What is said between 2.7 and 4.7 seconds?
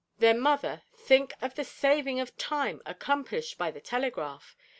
accomplished by the telegraph.